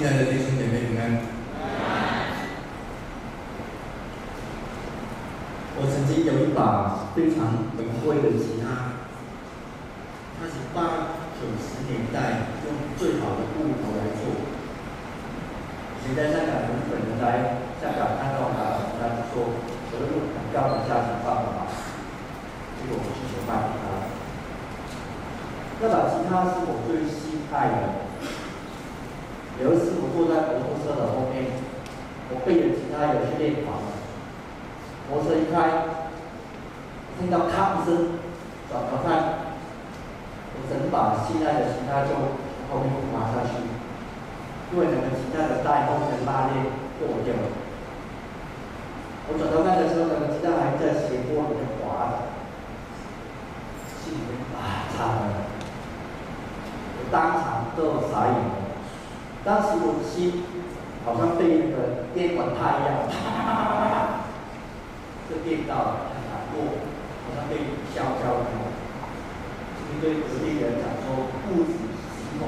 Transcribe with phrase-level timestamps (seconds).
[0.00, 1.20] 亲爱的弟兄姐妹平安。
[5.76, 8.96] 我曾经有一把非常很贵的吉他，
[10.40, 14.40] 它是八九十年代用最好的木头来做。
[16.00, 21.68] 现在香港很多人来香港看到它，他就说：“我用很高的价钱放了吧。”
[22.80, 24.08] 结果我去求卖给他。
[25.84, 28.08] 那把吉他是我最心爱的。
[29.60, 31.52] 有一次我坐在摩托车的后面，
[32.32, 33.76] 我背着吉他有去练房。
[35.04, 35.84] 摩托车一开，
[37.20, 38.16] 听到咔一声，
[38.72, 39.52] 转头看，
[40.56, 40.88] 我整
[41.40, 42.20] 把心爱的吉他就从
[42.68, 43.56] 后面滑下去，
[44.72, 46.68] 因为那个吉他的带后面的拉链
[46.98, 47.48] 破掉了。
[49.26, 52.14] 我转头看的时候，那个吉他还在斜坡里面滑着，
[54.04, 55.48] 心里面啊惨了，
[56.98, 58.60] 我当场都傻眼了。
[59.42, 60.44] 当时我的心
[61.06, 63.96] 好像被那个电管踏一样，啪啪啪啪啪啪。
[65.30, 66.84] 这电到了很难过，
[67.24, 67.56] 好像被
[67.94, 68.68] 削焦了。
[69.90, 71.04] 这对隔壁人讲说
[71.48, 71.74] ：“不止心
[72.38, 72.40] 痛。”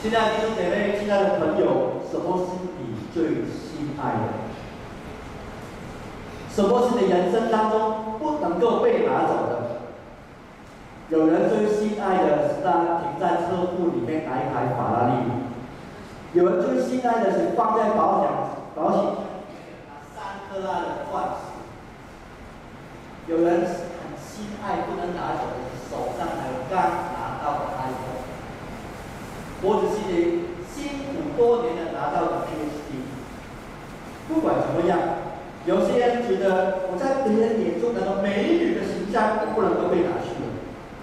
[0.00, 1.64] 亲爱的弟兄姐妹，亲爱的朋友，
[2.08, 2.44] 什么是
[2.78, 2.80] 你
[3.12, 4.18] 最心爱的？
[6.54, 7.74] 什么是你人生当中
[8.18, 9.52] 不能够被拿走的？
[11.08, 12.70] 有人最心爱的是他
[13.00, 13.44] 停在车
[13.76, 15.12] 库里面那一台法拉利。
[16.32, 18.28] 有人最心爱的是放在保险
[18.74, 19.24] 保险箱里面
[19.86, 20.16] 那三
[20.48, 21.36] 克拉的钻石。
[23.28, 26.78] 有人很心爱不能拿走的手上还有刚
[27.10, 28.22] 拿到的 iPhone，
[29.62, 33.02] 或者是你辛苦多年的拿到的 PhD。
[34.28, 34.98] 不管怎么样，
[35.66, 40.46] 有些人觉得我在别人眼中那个美女的形象我不能够被拿去了，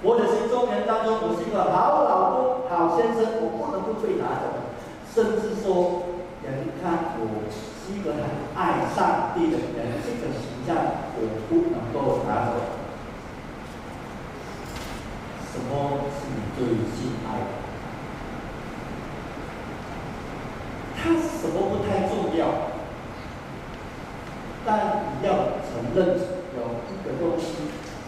[0.03, 4.71] 或者是中年当中我是一个好老公、好先生，我不能够被拿走。
[5.11, 8.23] 甚至说，人看我是一个很
[8.55, 10.31] 爱上帝的人，这个
[10.63, 10.77] 形象
[11.15, 11.19] 我
[11.49, 12.53] 不能够拿走。
[15.51, 16.65] 什么是你最
[16.95, 16.95] 心
[17.27, 17.45] 爱的？
[20.95, 22.47] 他什么不太重要，
[24.65, 24.69] 但
[25.19, 25.97] 你要承认
[26.55, 27.43] 有一个东西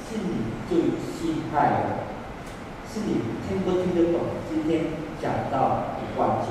[0.07, 0.79] 是你最
[1.11, 1.85] 心爱的，
[2.89, 4.85] 是你听不听得懂今天
[5.21, 5.59] 讲到
[5.97, 6.47] 的关键。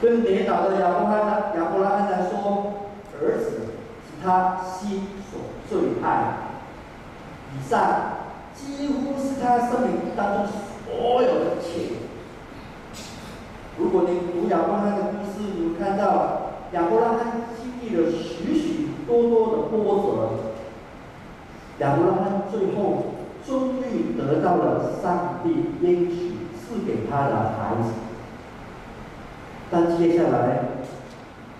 [0.00, 2.81] 对跌倒的亚伯拉罕，亚伯拉罕来说，
[3.22, 3.50] 儿子
[4.04, 6.08] 是他心所最爱。
[7.54, 7.78] 以上
[8.54, 11.94] 几乎是他生命当中所有的一切。
[13.78, 21.84] 如果你读亚伯拉罕的故事，你会看到亚伯拉罕经历了许许多多的波折。
[21.84, 23.14] 亚伯拉罕最后
[23.46, 25.50] 终于得到了上帝
[25.80, 27.90] 应许赐给他的孩子。
[29.70, 30.64] 但接下来，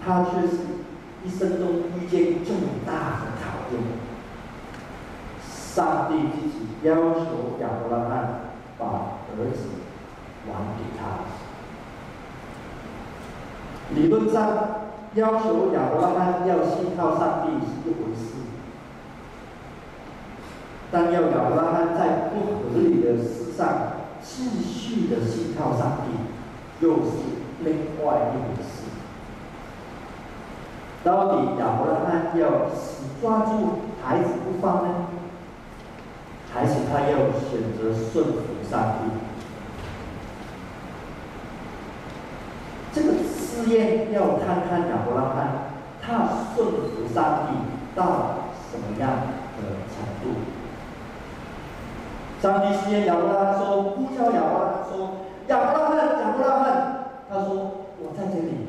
[0.04, 0.58] 他却是
[1.24, 2.56] 一生中遇见重
[2.86, 3.80] 大的考验。
[5.44, 8.12] 上帝自己要求亚伯拉罕
[8.78, 9.60] 把儿子
[10.46, 11.00] 还给他。
[13.94, 14.40] 理论上，
[15.14, 18.22] 要求亚伯拉罕要信靠上帝是一回事，
[20.90, 27.10] 但要亚伯拉罕在不合理的事上继续的信靠上帝，又是。
[27.64, 27.72] 另
[28.04, 28.81] 外一回事，
[31.04, 33.50] 到底亚伯拉罕要死抓住
[34.04, 34.88] 孩子不放呢，
[36.52, 39.10] 还是他要选择顺服上帝？
[42.94, 47.56] 这个试验要看看亚伯拉罕他顺服上帝
[47.96, 48.02] 到
[48.70, 49.10] 什么样
[49.56, 50.24] 的程度。
[52.40, 55.10] 上帝试验亚伯拉罕说：“呼叫亚伯拉罕说，
[55.48, 57.46] 亚伯拉罕，亚伯拉罕。”他说
[58.02, 58.68] ：“我在这里。”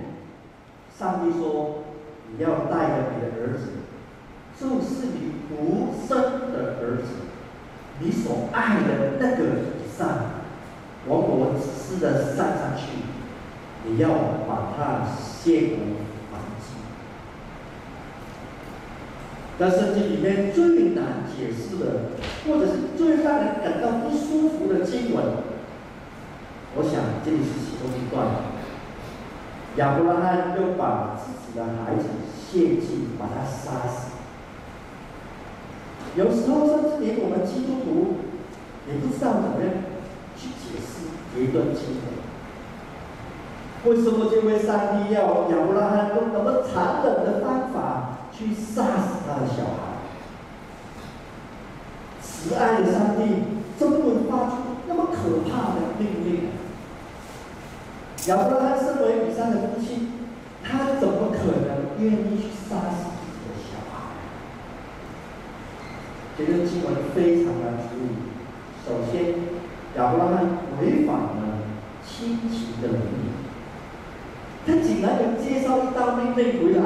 [0.97, 1.82] 上帝说
[2.35, 3.63] ：“你要带着你的儿子，
[4.59, 7.29] 就是你独生的儿子，
[7.99, 9.43] 你所爱的那个
[9.77, 10.05] 以撒，
[11.07, 12.83] 往我指示的山上去。
[13.85, 14.09] 你要
[14.47, 15.77] 把他献为
[16.31, 16.63] 燔祭。”
[19.59, 22.13] 在圣经里面最难解释的，
[22.47, 25.23] 或者是最让人感到不舒服的经文，
[26.75, 28.52] 我想这里是其中一段。
[29.77, 32.05] 亚伯拉罕又把自己的孩子
[32.49, 34.11] 献祭，把他杀死。
[36.15, 38.17] 有时候，甚至连我们基督徒
[38.87, 39.73] 也不知道怎么样
[40.37, 42.13] 去解释这一段经文。
[43.85, 49.97] 为什么这位上帝要亚伯拉罕用那么残忍的方法去杀死他的小孩？
[52.21, 53.21] 慈爱的上帝，
[53.77, 56.49] 怎么会发出那么可怕的命令？
[58.27, 60.13] 亚伯拉罕身为以撒的父亲，
[60.63, 64.15] 他怎么可能愿意去杀死自己的小孩？
[66.37, 68.07] 这个经文非常的注意。
[68.87, 69.35] 首先，
[69.97, 70.37] 亚伯拉罕
[70.79, 71.67] 违反了
[72.07, 73.35] 亲情的伦理，
[74.65, 76.83] 他竟然能接受一道命令回来，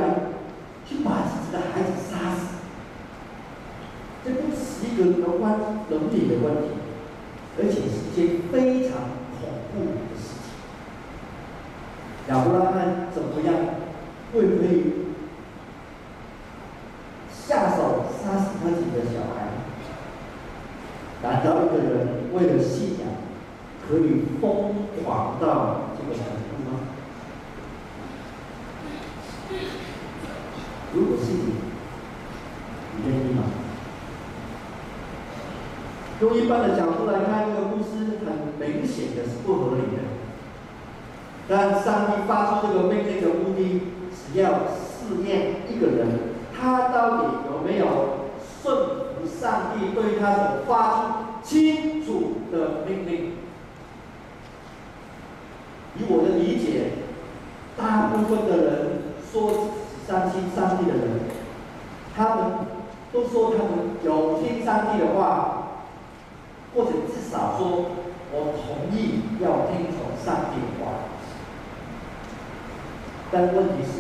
[0.88, 2.58] 去把自己的孩子杀死。
[4.26, 6.70] 这不只是一个有关伦理的问题，
[7.60, 8.98] 而且是一件非常
[9.40, 10.50] 恐怖的事情。
[12.48, 13.54] 亚伯拉罕怎么样？
[14.34, 14.84] 会不会
[17.30, 19.52] 下手杀死他自己的小孩？
[21.22, 23.10] 难道一个人为了信仰，
[23.86, 26.80] 可以疯狂到这个程度吗？
[30.94, 31.54] 如果是你，
[32.96, 33.44] 你愿意吗？
[36.22, 40.07] 用一般的角度来看，这个故事很明显的是不合理的。
[41.48, 46.08] 但上帝发出这个命令的目的，是要试验一个人，
[46.54, 47.88] 他到底有没有
[48.62, 51.02] 顺服上帝对他所发出
[51.44, 53.32] 清楚的命令。
[55.98, 56.92] 以我的理解，
[57.78, 59.02] 大部分的人
[59.32, 59.70] 说
[60.08, 61.22] 相信上帝的人，
[62.16, 62.46] 他们
[63.14, 65.54] 都说他们有听上帝的话。
[66.76, 67.86] 或者至少说，
[68.32, 70.62] 我同意要听从上帝
[73.32, 73.92] 的话，但问题是，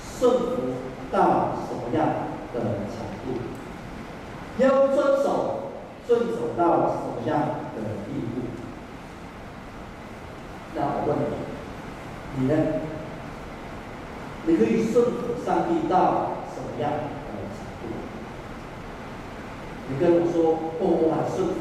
[0.00, 0.46] 顺服
[1.10, 2.06] 到什么样
[2.52, 3.26] 的程度？
[4.58, 5.72] 要遵守、
[6.06, 7.40] 遵守到什么样
[7.74, 8.46] 的地步？
[10.76, 12.54] 那我问你，你呢？
[14.46, 16.96] 你可以顺服上帝到什么样的
[17.54, 17.82] 程度？
[19.88, 20.36] 你跟我说，
[20.78, 21.60] 哦，我很顺服。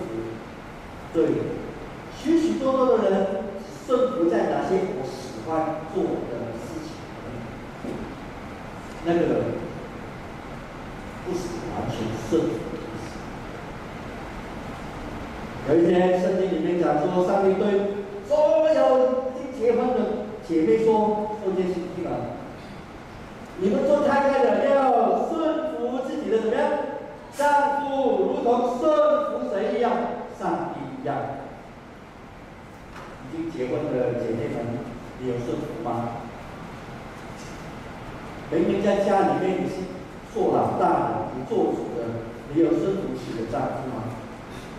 [1.13, 1.17] 对，
[2.19, 3.13] 许许多多的人
[3.85, 5.51] 顺服在哪些我喜欢
[5.93, 6.09] 做的
[6.57, 6.91] 事情，
[9.05, 9.19] 那个
[11.23, 11.39] 不是
[11.71, 11.95] 完全
[12.27, 13.03] 顺服的意思。
[15.69, 17.63] 有一天圣经里面讲说，上帝对
[18.27, 18.79] 所有
[19.29, 19.99] 已经结婚的
[20.47, 22.39] 姐妹说：“说件事情啊，
[23.57, 26.69] 你们做太太的要顺服自己的怎么样？
[27.35, 28.81] 丈夫如同顺
[29.31, 29.91] 服谁一样？
[30.39, 31.17] 上帝。”一样，
[33.27, 34.79] 已经结婚的姐妹们，
[35.19, 36.23] 你有顺服吗？
[38.49, 39.83] 明明在家里面是
[40.33, 42.23] 做老大的，你做主的，
[42.53, 44.15] 你有顺服自己的丈夫吗？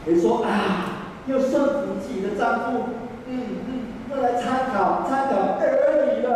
[0.06, 1.50] 你说啊，要顺
[1.84, 2.84] 服自己的丈夫，
[3.28, 3.80] 嗯嗯，
[4.22, 6.32] 来参考参考而已了。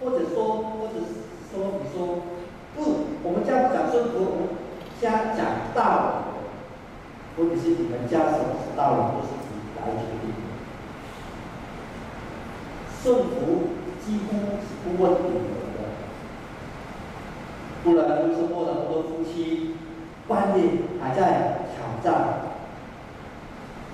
[0.00, 0.94] 或者说，或者
[1.50, 2.22] 说你说，
[2.76, 2.78] 不，
[3.22, 4.48] 我们家不讲顺服，我们
[5.00, 6.26] 家讲道理。
[7.36, 10.32] 或者是你们家什么是道理，都是你来决定。
[13.02, 13.32] 顺服
[14.04, 15.40] 几乎是不问理由
[15.76, 15.78] 的，
[17.84, 19.76] 不然为什么那么多夫妻
[20.26, 20.64] 半夜
[21.00, 22.14] 还在挑战，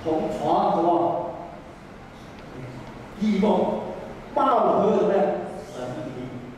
[0.03, 1.22] 同床什么，
[3.23, 3.79] 异梦、
[4.35, 5.13] 貌合什么
[5.73, 5.81] 神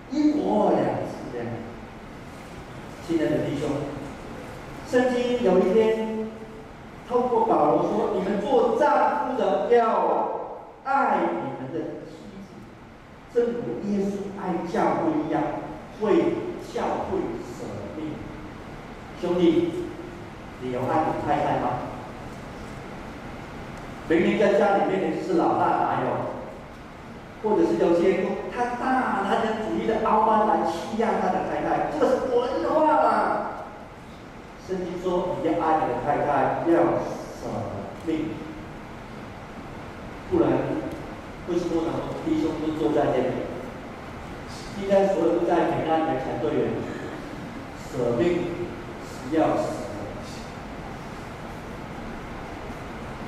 [0.10, 1.48] 秘，一国两制这样。
[3.06, 3.70] 亲爱的弟兄，
[4.90, 6.16] 圣经有一天。
[7.08, 9.78] 透过保罗说：“你们做丈夫的要
[10.84, 12.50] 爱你们的妻子，
[13.32, 15.44] 正如耶稣爱教会一样，
[16.02, 16.34] 为
[16.74, 17.62] 教会舍
[17.96, 18.16] 命。”
[19.22, 19.70] 兄弟，
[20.62, 21.70] 你有爱你太太吗？
[24.10, 26.25] 明明在家里面你是老大，哪有？
[27.46, 32.34] 或者是有些他大男人主义的傲慢来欺压他的太太，这个是混
[32.74, 33.12] 话嘛？
[34.68, 36.76] 圣经说：“你要爱你的太太，要
[37.38, 37.46] 舍
[38.08, 38.30] 命，
[40.32, 40.50] 不然
[41.48, 43.30] 为什么那么多弟兄都坐在这里？
[44.82, 46.68] 应该所有都在平安里才对的。
[47.88, 48.26] 舍命
[49.06, 49.94] 是要死的。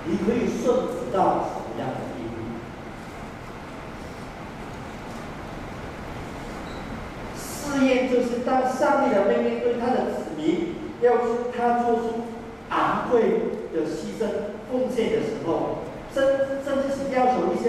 [0.05, 2.36] 你可以顺服到什么样的地步？
[7.38, 12.01] 试验就是当上帝的命令对他的子民。”要是他做出
[12.72, 13.22] 昂贵
[13.72, 14.27] 的牺牲
[14.72, 16.25] 奉献的时候，甚
[16.65, 17.67] 甚至是要求一些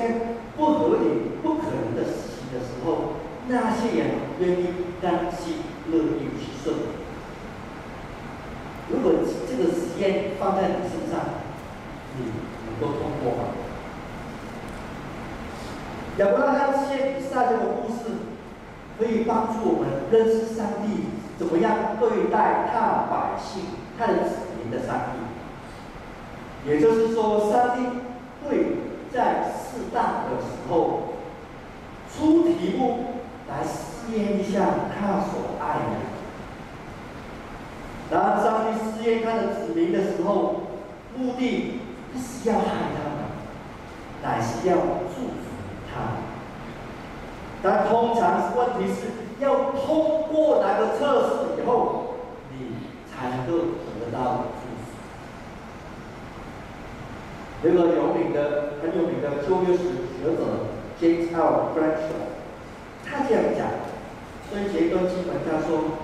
[0.57, 4.09] 不合理、不可能的事情的时候，那些人
[4.41, 4.69] 愿意
[5.03, 5.57] 甘心
[5.93, 6.75] 乐意去顺。
[8.89, 9.13] 如果
[9.47, 11.21] 这个实验放在你身上，
[12.17, 12.33] 你
[12.65, 13.45] 能够通过吗？
[16.17, 17.99] 亚伯拉罕献以撒这个故事，
[18.99, 21.05] 可以帮助我们认识上帝。
[21.39, 23.63] 怎么样对待他百姓、
[23.97, 24.71] 他的子民？
[24.71, 26.69] 的上帝。
[26.69, 27.85] 也就是说，上帝
[28.43, 28.77] 会
[29.13, 31.15] 在适当的时候
[32.13, 35.95] 出题目来试验一下他所爱的。
[38.11, 40.63] 然后上帝试验他的子民的时候，
[41.17, 41.81] 目的
[42.13, 42.65] 不是要害
[42.97, 43.19] 他们，
[44.23, 45.45] 乃是要祝福
[45.89, 46.28] 他们。
[47.61, 49.09] 但通常问题是
[49.41, 52.15] 要通过那个测试以后，
[52.53, 52.77] 你
[53.11, 53.53] 才能够
[53.99, 54.87] 得到祝福。
[57.61, 59.83] 这个有名的、很有名的旧约史
[60.15, 60.41] 学者
[61.01, 61.75] James L.
[61.75, 62.31] Bradshaw，
[63.05, 63.67] 他这样讲，
[64.49, 65.99] 所以这段经文他说，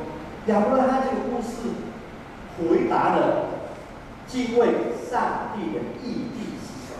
[0.46, 1.70] 亚伯拉罕这个故事
[2.58, 3.46] 回答了
[4.26, 4.66] 敬畏
[5.08, 6.98] 上帝的意义是什么？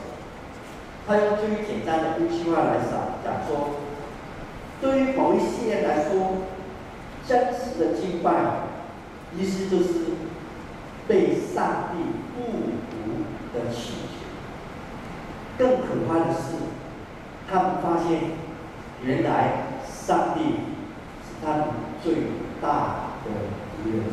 [1.08, 3.82] 他用最简单的一句话来讲，讲说。
[4.84, 6.44] 对于某一些人来说，
[7.26, 8.30] 真实的敬拜，
[9.34, 9.94] 意思就是
[11.08, 12.04] 被上帝
[12.36, 12.52] 不
[12.90, 13.24] 读
[13.54, 15.56] 的祈求。
[15.56, 16.56] 更可怕的是，
[17.50, 18.32] 他们发现，
[19.02, 19.52] 原来
[19.90, 20.40] 上帝
[21.22, 21.64] 是他们
[22.02, 22.14] 最
[22.60, 22.68] 大
[23.24, 23.30] 的
[23.82, 24.04] 敌人。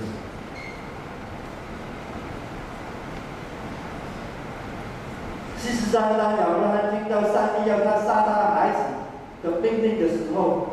[5.57, 9.00] 事实上，当亚伯拉罕听到上帝要他杀他的孩子。
[9.43, 10.67] 的命令的时候，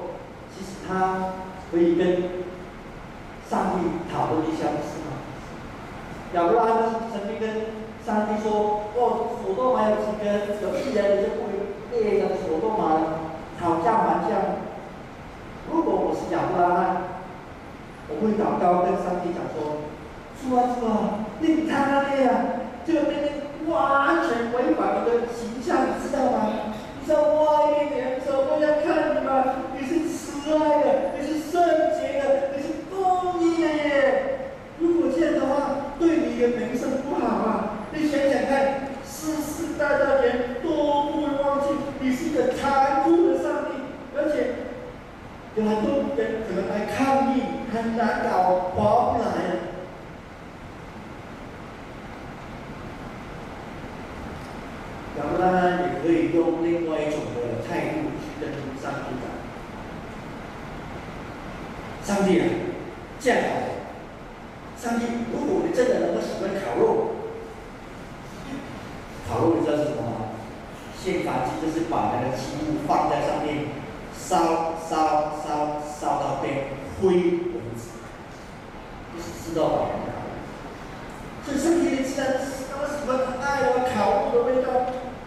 [0.54, 1.32] 其实他
[1.70, 2.06] 可以跟
[3.48, 5.16] 上帝讨论一下，是吗？
[6.34, 6.74] 亚伯拉罕
[7.10, 7.48] 曾经跟
[8.04, 10.24] 上帝说：“哦，所多玛有几个
[10.60, 11.48] 有义人，你就不会
[11.92, 13.16] 列着所多玛
[13.58, 14.36] 讨价还价。
[15.70, 17.02] 如果我是亚伯拉罕，
[18.08, 19.88] 我会祷告跟上帝讲说：
[20.36, 22.28] 主啊主啊，你他的呀，
[22.84, 26.52] 这个命令完全违反你的形象，你知道吗？”
[27.08, 29.44] 在外面的人怎么样看你吗？
[29.72, 30.86] 你是慈爱的，
[31.18, 31.58] 你是圣
[31.96, 34.50] 洁的，你是公义的耶。
[34.78, 37.88] 如果这样的话，对你的名声不好啊！
[37.94, 41.68] 你想想看，世世代代人都不会忘记
[42.00, 43.80] 你是一个残酷的上帝，
[44.14, 44.34] 而且
[45.56, 47.40] 有很多人可能来抗议，
[47.72, 49.28] 很难搞，划不来。
[55.16, 55.77] 亚伯拉罕也
[56.08, 58.48] 可以用另外一种的态度去跟
[58.80, 59.28] 上帝讲
[62.02, 62.24] ：“上。
[62.24, 62.46] 帝啊，
[63.20, 63.52] 这样好，
[64.80, 67.10] 上帝，如果你真的能够喜欢烤肉，
[69.28, 70.00] 烤肉你知道是什么？
[70.00, 70.08] 吗？
[70.98, 73.66] 献燔祭就是把那个祭物放在上面，
[74.16, 76.68] 烧烧烧烧到变
[77.02, 77.20] 灰为
[77.76, 78.00] 止，
[79.14, 79.76] 就是知道吧？
[81.44, 82.88] 所以上帝你既然那么？
[82.88, 84.68] 喜欢爱我烤肉的味道。”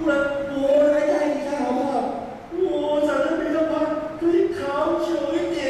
[0.01, 2.25] 不能我来带你看好不好？
[2.57, 5.62] 我长得比较胖，可以烤久一点。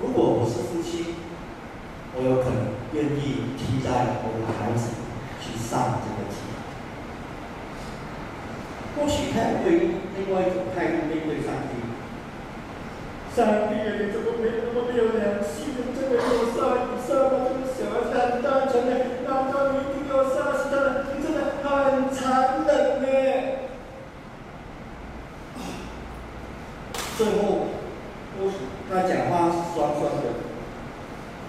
[0.00, 1.14] 如果我是夫妻，
[2.16, 4.90] 我有可能愿意替代我的孩子
[5.40, 6.34] 去上这个祭。
[8.98, 11.78] 或许他也会另外一种态度面对上帝。
[13.34, 15.78] 上帝啊，你怎么没那么没有良心？
[15.94, 18.90] 这个给我杀一杀吧，这个小孩子很单纯的，
[19.26, 21.06] 难道你一定要杀死他？
[21.14, 21.38] 你真的？
[21.64, 23.06] 很残忍呢。
[27.16, 27.68] 最后，
[28.38, 28.52] 我
[28.90, 30.24] 他讲话是酸酸的。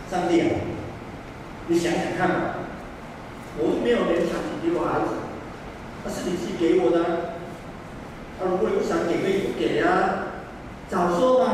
[0.10, 0.48] 上帝啊，
[1.68, 2.36] 你想想看嘛，
[3.58, 5.13] 我是没有勉强你给我儿子，
[6.04, 7.36] 那是你自己给我的。
[8.39, 10.34] 他如果你不想给，可以不给啊。
[10.88, 11.54] 早说嘛，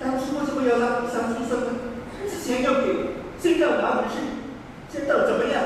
[0.00, 1.70] 当初为什么要让你生出生呢？
[2.28, 4.18] 之前要给，现在拿回去，
[4.90, 5.62] 现在怎么样？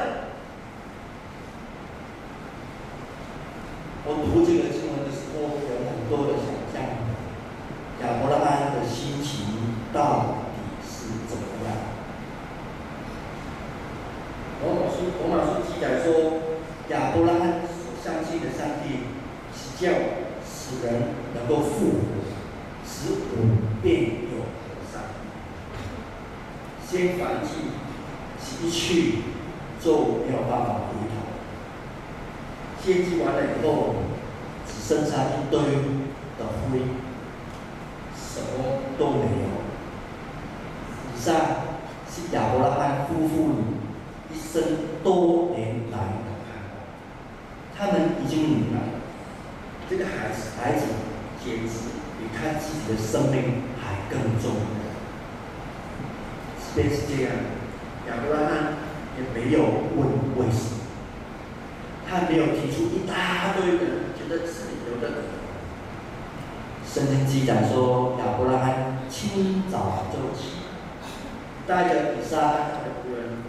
[4.04, 6.82] 我读这个经文的时候，有很多的想象，
[8.02, 11.70] 亚伯拉罕的心情到底是怎么样？
[14.64, 16.42] 罗马书罗马书记载说，
[16.88, 19.08] 亚伯拉罕所相信的上帝
[19.56, 19.90] 是叫
[20.44, 21.96] 使人能够复活，
[22.86, 24.52] 使无变有和
[24.92, 25.00] 尚。
[26.86, 27.48] 先燔祭
[28.38, 29.22] 是一去
[29.82, 31.14] 就没有办法回头。
[32.84, 33.94] 献祭完了以后，
[34.66, 35.58] 只剩下一堆
[36.38, 36.80] 的灰，
[38.14, 39.48] 什么都没有。
[41.16, 41.34] 以上
[42.10, 43.54] 是亚伯拉罕夫妇
[44.30, 44.62] 一生
[45.02, 46.76] 多年来的盼望。
[47.76, 48.76] 他们已经明白，
[49.88, 50.86] 这个孩子，孩子
[51.42, 51.72] 简直
[52.18, 54.60] 比他自己的生命还更重要。
[56.58, 57.32] 即便是这样，
[58.08, 58.74] 亚伯拉罕
[59.18, 59.62] 也没有
[59.96, 60.80] 问为什么。
[62.08, 63.84] 他没有提一大堆的
[64.16, 65.14] 觉得自己有的。
[66.86, 70.56] 圣经记载说，亚伯拉罕清早就起，
[71.64, 73.44] 带着以撒的仆人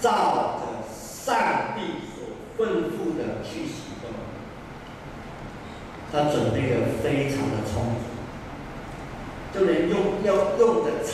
[0.00, 2.16] 照着上帝所
[2.56, 4.10] 吩咐的去行动。
[6.10, 11.12] 他准备的非常的充足，就连用要用的柴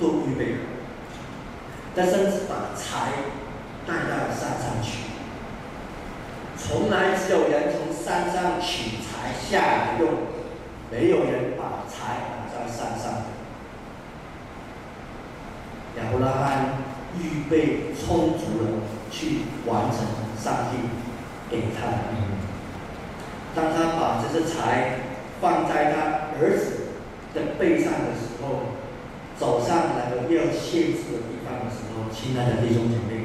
[0.00, 0.60] 都预备好，
[1.94, 3.12] 他甚至把柴
[3.86, 5.05] 带到山上去。
[6.68, 10.08] 从来只有人从山上取柴下来用，
[10.90, 13.22] 没有人把柴打在山上。
[15.96, 16.68] 亚伯拉罕
[17.18, 18.82] 预备充足了，
[19.12, 20.00] 去完成
[20.36, 20.76] 上帝
[21.48, 22.36] 给他的命令。
[23.54, 24.98] 当他把这些柴
[25.40, 26.88] 放在他儿子
[27.32, 28.74] 的背上的时候，
[29.38, 33.24] 走上那个要限制的地方的时候，亲爱的弟兄姐妹，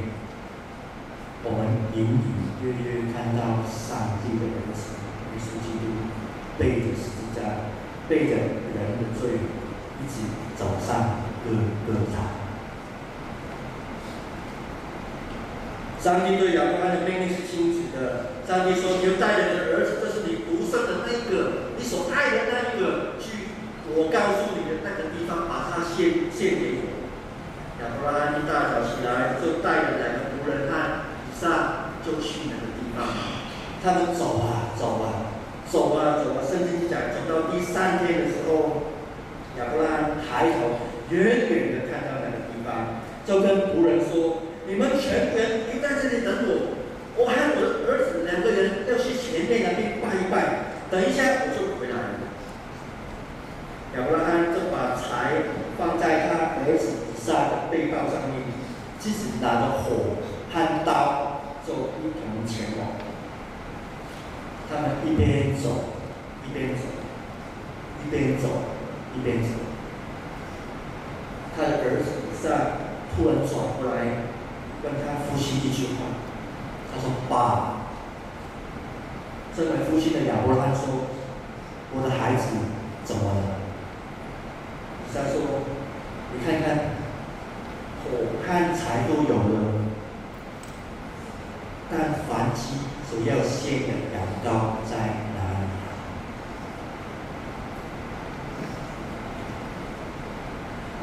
[1.44, 2.30] 我们隐隐
[2.62, 4.94] 约约看到上帝的儿子
[5.34, 6.06] 耶稣基督
[6.60, 7.74] 背着十字架，
[8.08, 8.38] 背着
[8.78, 9.42] 人的罪，
[9.98, 11.50] 一起走上各
[11.88, 12.38] 各场。
[15.98, 18.38] 上帝对亚伯拉罕的命令是清楚的。
[18.46, 23.54] 上帝说：“你要带着你的儿子，这是你独生的那一个，你所爱的那一个，去
[23.90, 27.02] 我告诉你的那个地方，把他献献给我。”
[27.82, 31.10] 亚伯拉罕一大早起来，就带着两个仆人和
[31.42, 33.02] 以撒，就去那个地方。
[33.84, 35.34] 他们走啊走啊，
[35.66, 38.94] 走啊走啊，圣经讲，走到第三天的时候，
[39.58, 44.44] 亚伯拉罕抬头，远远的看到那个地方，就跟仆人说。
[44.68, 46.78] 你们全人留在这里等我，
[47.18, 52.32] 我还有我的儿子两个人要去前面那边拜一拜，等一下我就回来了。
[53.98, 58.46] 亚伯拉罕就把柴放在他儿子以撒的背包上面，
[58.98, 60.22] 自己拿着火
[60.54, 61.21] 和刀，
[61.66, 62.98] 就一同前往。
[64.70, 65.96] 他们一边走
[66.48, 66.84] 一边走，
[68.06, 68.48] 一边走
[69.16, 69.50] 一边走。
[71.56, 72.10] 他的儿子
[72.42, 72.78] 在
[73.16, 74.30] 突然转过来。
[74.84, 76.10] 跟他父亲一句话，
[76.92, 77.86] 他说：“爸。”
[79.56, 81.06] 这位父亲的亚伯拉说
[81.94, 82.48] ：“我的孩子
[83.04, 83.62] 怎么了？”
[85.14, 85.62] 他说
[86.34, 86.98] ：“你看看，
[88.02, 89.81] 火和柴都有了，
[91.92, 92.62] 但燔祭
[93.10, 94.48] 所要献的羊羔
[94.90, 94.96] 在
[95.36, 95.68] 哪里？”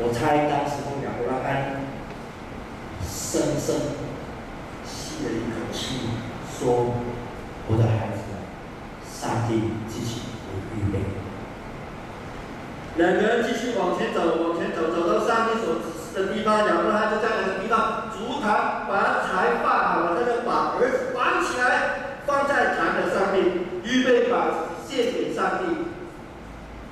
[0.00, 1.46] 我猜当时候亚伯拉罕。
[3.30, 3.76] 深深
[4.86, 6.08] 吸了一口气，
[6.48, 6.96] 说
[7.68, 8.24] ：“我的孩子，
[9.04, 11.04] 上帝自己会预备。”
[12.96, 23.44] 两个人继续往前走，往前走，走到上帝所指示的地方，亚伯拉罕就在那个地方筑坛，把柴放好了，他就把儿子绑起来，放在坛的上面，
[23.84, 25.86] 预备把献给上帝。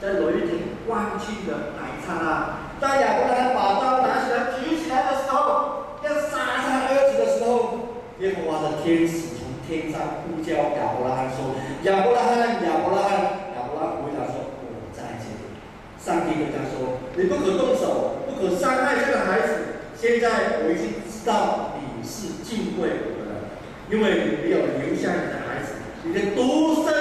[0.00, 5.74] 在有一天光景的那一刹那，当亚伯拉罕把刀拿起来举起来的时候。
[6.06, 13.10] 要杀他儿子的时候，耶和华的天使从天上呼叫亚伯拉罕说：“亚伯拉罕，亚伯拉罕，
[13.58, 15.50] 亚伯拉罕回答说：我在这里。”
[15.98, 19.82] 上帝对他说：“你不可动手，不可伤害这个孩子。
[19.98, 23.50] 现在我已经知道你是敬畏我的，
[23.90, 26.94] 因为你没有留下你的孩子，你的独生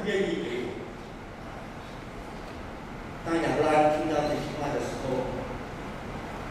[0.00, 0.68] 下来，不愿意给我。”
[3.26, 5.28] 当亚伯拉罕听到这句话的时候，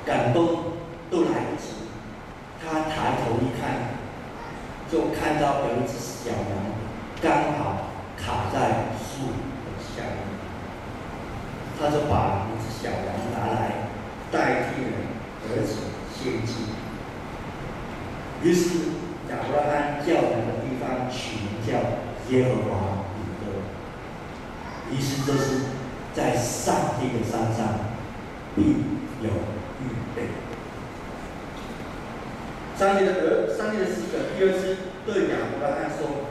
[0.06, 0.74] 感动
[1.10, 1.90] 都来不及，
[2.62, 3.98] 他抬头一看，
[4.92, 6.42] 就看到有一只小羊，
[7.22, 8.58] 刚好卡在
[8.98, 10.18] 树的下面，
[11.80, 13.90] 他就把一只小羊拿来
[14.32, 14.92] 代替了
[15.50, 15.72] 儿子
[16.16, 16.54] 献祭。
[18.42, 18.70] 于是
[19.30, 21.74] 亚伯拉罕叫那个地方取名叫
[22.30, 22.70] 耶和华
[23.18, 23.48] 以勒，
[24.92, 25.44] 意思就是
[26.14, 27.80] 在上帝的山上
[28.60, 28.84] 必
[29.24, 29.32] 有。
[29.80, 30.28] 预备。
[32.78, 36.28] 上帝的儿，上帝的使者第二次对亚伯拉罕说：“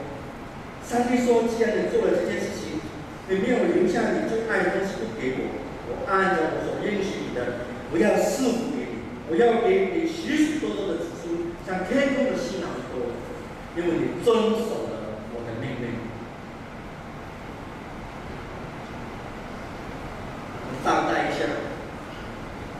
[0.84, 2.84] 上帝说，既然你做了这件事情，
[3.28, 5.48] 你没有留下你最爱的东西给我，
[5.88, 13.12] 我按照我所应许你的，我要赐福给你，我要给你许许多多的子孙，像天空的星那么多，
[13.76, 15.96] 因为你遵守了我的命令。”
[20.84, 21.44] 放在一下。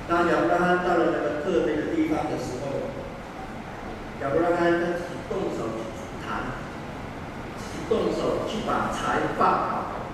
[0.09, 2.89] 当亚伯拉罕到了那个特别的地方的时候，
[4.23, 6.57] 亚伯拉罕他自己动手去筑坛，
[7.59, 10.09] 自己动手去把柴放好。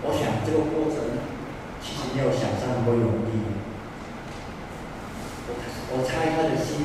[0.00, 1.20] 我想这个过程
[1.82, 3.52] 其实没有想象那么容易。
[5.48, 5.52] 我
[5.92, 6.80] 我猜他的心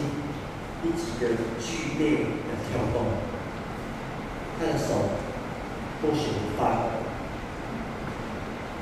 [1.08, 1.28] 一个
[1.60, 3.06] 剧烈的跳动，
[4.60, 5.18] 他的手
[6.02, 6.84] 或许发抖。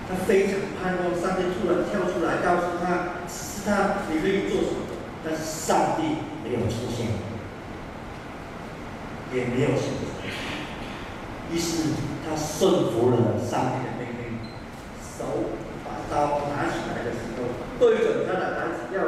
[0.07, 4.85] 他非常盼望上帝突然跳出来，告诉他：“是他你可以做什么，
[5.23, 7.07] 但是上帝没有出现，
[9.33, 10.05] 也没有选择，
[11.51, 11.89] 于是
[12.21, 14.37] 他顺服了上帝的命令，
[15.01, 15.25] 手
[15.83, 19.01] 把刀拿起来的时候，对准他的孩子要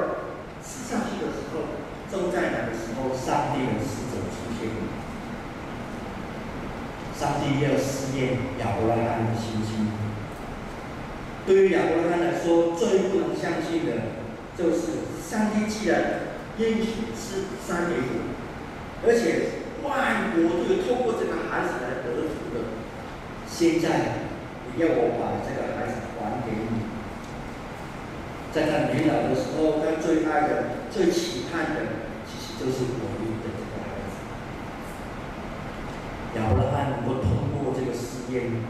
[0.63, 1.77] 刺下去的时候，
[2.11, 2.46] 正在，
[3.27, 4.87] 上帝的使者出现了，
[7.13, 9.91] 上帝要试验亚伯拉罕的信心。
[11.45, 14.15] 对于亚伯拉罕来说，最不能相信的，
[14.57, 15.99] 就是上帝既然
[16.57, 18.31] 应许是三年后，
[19.05, 22.71] 而且万国就透过这个孩子来得福的，
[23.45, 24.23] 现在
[24.73, 26.79] 你要我把这个孩子还给你，
[28.53, 32.06] 在他年老的时候，他最爱的、最期盼的，
[32.59, 34.17] 就是我们的这个孩子。
[36.35, 38.65] 亚伯拉罕能够通过这个试验。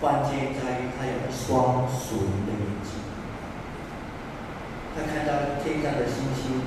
[0.00, 3.04] 关键在于他有一双属灵的眼睛，
[4.96, 6.64] 他看到天上的星星，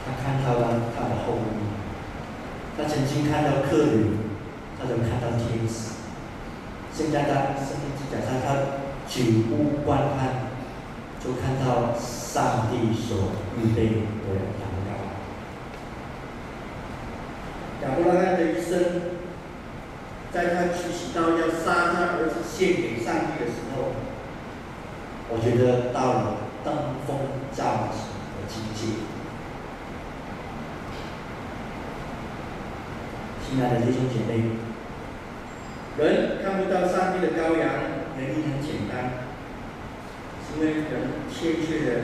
[0.00, 1.60] 他看到了他的后裔，
[2.74, 4.16] 他曾经看到客旅，
[4.78, 5.92] 他能看到天使。
[6.90, 10.48] 现在他圣经记载他他举目观看，
[11.22, 13.28] 就看到上帝所
[13.60, 13.96] 预备的
[14.40, 15.04] 羊羔。
[17.84, 19.14] 亚伯拉罕的一生。
[20.32, 23.94] 在他举起刀要杀他儿子献给上帝的时候，
[25.30, 26.74] 我觉得到了登
[27.06, 27.16] 峰
[27.52, 28.98] 造极的境界。
[33.46, 34.58] 亲爱的弟兄姐妹，
[36.02, 37.70] 人看不到上帝的羔羊，
[38.18, 39.22] 原因很简单，
[40.42, 42.02] 是因为人欠缺了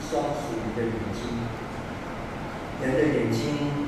[0.00, 1.44] 双属灵的眼睛，
[2.80, 3.85] 人的眼睛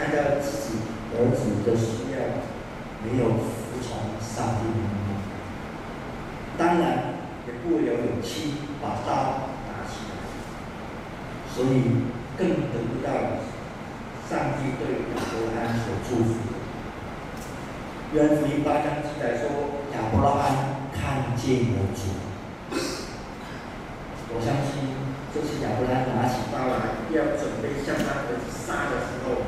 [0.00, 0.80] 看到自己
[1.12, 2.48] 儿子的需要。
[3.02, 5.16] 没有服从上帝的命令，
[6.58, 7.16] 当然
[7.48, 10.20] 也不会有勇气把刀拿起来，
[11.48, 12.04] 所以
[12.36, 13.40] 更得不到
[14.28, 16.52] 上帝对亚伯拉罕所祝福的。
[18.12, 19.48] 约翰福音八章记载说，
[19.96, 22.20] 亚伯拉罕看见了主。
[24.28, 24.92] 我相信，
[25.32, 29.40] 就是亚伯拉罕拿起刀来要准备将他儿子杀的时候，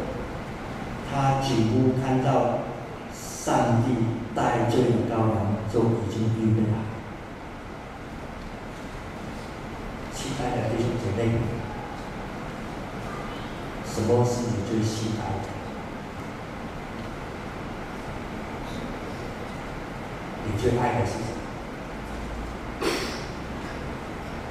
[1.12, 2.58] 他几乎看到。
[3.44, 3.88] 上帝
[4.36, 5.34] 代罪的羔羊
[5.68, 6.78] 就已经预备了。
[10.14, 11.20] 亲爱的弟兄姐妹，
[13.84, 15.44] 什么是你最心爱的？
[20.46, 22.86] 你最爱的是什么？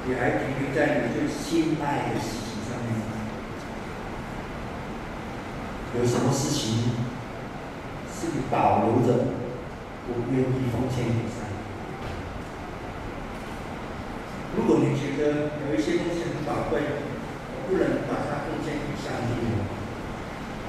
[0.04, 3.00] 你还停留在你最心爱的事情上面吗？
[5.98, 6.92] 有什么事情？
[8.14, 9.18] 是你保留着，
[10.06, 11.52] 不愿意奉献给上帝。
[14.56, 16.80] 如果你觉得有一些东西很宝贵，
[17.50, 19.34] 我不能把它奉献给上帝，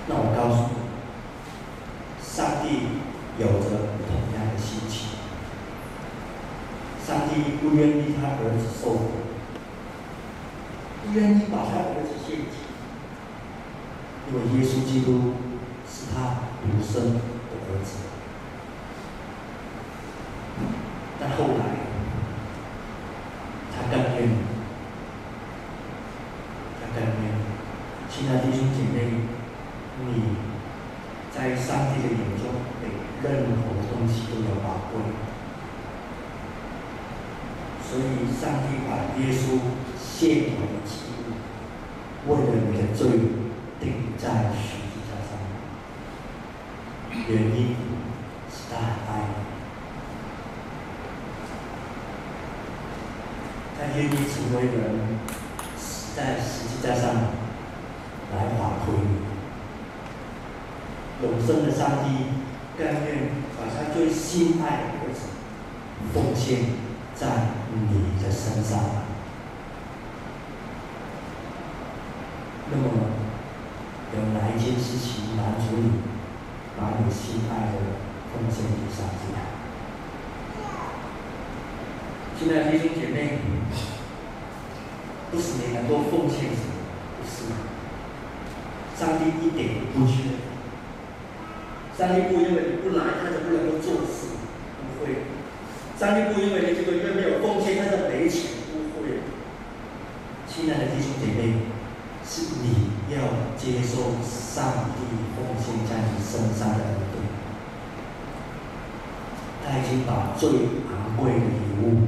[0.07, 0.81] 那我告诉你，
[2.25, 2.97] 上帝
[3.38, 5.13] 有着同样的心情。
[7.05, 9.29] 上帝不愿意他儿子受苦，
[11.05, 12.62] 不愿意把他儿子献祭，
[14.27, 15.33] 因为耶稣基督
[15.88, 16.15] 是他
[16.62, 16.93] 独生
[17.51, 17.88] 儿子，
[21.19, 21.62] 但后来
[23.71, 24.19] 他甘愿，
[26.79, 27.21] 他甘愿。
[28.09, 28.97] 亲爱的弟兄姐妹，
[30.05, 30.07] 你
[31.36, 32.41] 在上帝的眼中
[32.79, 32.83] 比
[33.23, 34.93] 任何东西都要宝贵，
[37.81, 39.41] 所以上帝把耶稣
[39.99, 41.19] 献给了基督，
[42.27, 43.01] 为了你的罪
[43.79, 43.83] 钉
[44.17, 45.31] 在十字架上。
[47.27, 47.75] 原因
[48.49, 49.33] 是他很爱你，
[53.84, 55.19] 他愿意成为人，
[56.15, 57.04] 在十字架上
[58.32, 59.04] 来挽回你。
[61.22, 62.08] 永生的上帝
[62.78, 65.19] 甘愿把他最心爱的儿子
[66.13, 66.60] 奉献
[67.13, 67.28] 在
[67.74, 68.80] 你的身上。
[72.72, 72.84] 那么，
[74.15, 75.91] 有哪一件事情满足你？
[76.80, 77.78] 把你心爱的
[78.32, 79.24] 奉献给上帝。
[82.38, 83.39] 亲爱的弟兄姐妹，
[85.32, 86.74] 不是你能够奉献什么，
[87.17, 87.36] 不是。
[88.98, 90.13] 上帝一点也不缺。
[91.98, 94.36] 上帝不因为你不来，他就不能够做事，
[94.78, 95.24] 不会。
[95.98, 99.22] 上帝不因为你这个月没有奉献，他就没钱，不会。
[100.48, 101.54] 亲爱的弟兄姐妹。
[102.26, 102.67] 是你
[103.13, 103.19] 要
[103.58, 105.04] 接受上帝
[105.36, 107.19] 奉献在你身上的恩典，
[109.62, 112.08] 他已经把最昂贵的礼物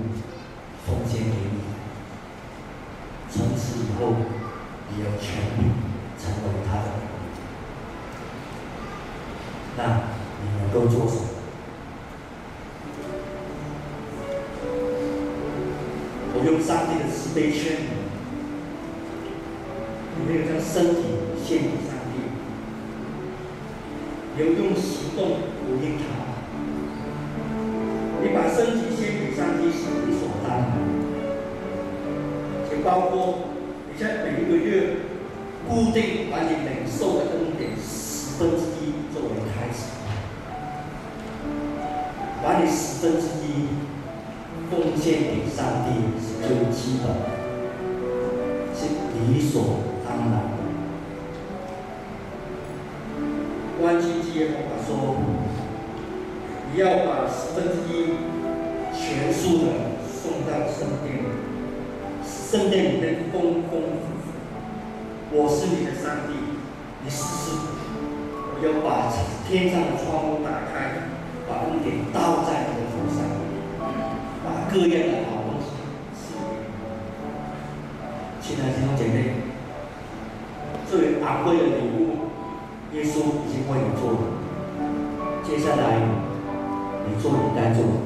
[42.46, 43.74] 把你十分之一
[44.70, 45.90] 奉献给上帝
[46.22, 47.26] 是最基本的，
[48.76, 48.86] 是
[49.18, 49.54] 理所
[50.08, 50.38] 当然的。
[53.82, 55.18] 关系结合法说，
[56.72, 58.14] 你要把十分之一
[58.94, 59.68] 全数的
[60.08, 61.26] 送到圣殿，
[62.24, 64.24] 圣殿里面丰丰富富。
[65.32, 66.30] 我是你的上帝，
[67.04, 67.50] 你试试，
[68.54, 69.12] 我要把
[69.50, 70.64] 天上的窗户打开，
[71.65, 73.17] 把恩典倒在你的头上，
[74.43, 75.65] 把各样的好东西
[76.13, 76.63] 赐给你。
[78.39, 79.17] 亲爱的弟兄姐妹，
[80.88, 82.30] 最为昂贵的礼物，
[82.93, 84.17] 耶稣已经为你做了。
[85.43, 85.82] 接下来，
[87.08, 88.05] 你做你该做的。